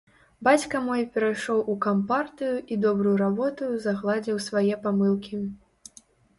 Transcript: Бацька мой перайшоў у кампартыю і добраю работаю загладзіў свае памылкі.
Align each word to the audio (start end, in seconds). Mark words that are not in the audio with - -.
Бацька 0.45 0.79
мой 0.85 1.03
перайшоў 1.17 1.59
у 1.73 1.75
кампартыю 1.85 2.55
і 2.71 2.79
добраю 2.87 3.13
работаю 3.25 3.71
загладзіў 3.87 4.43
свае 4.49 4.75
памылкі. 4.89 5.35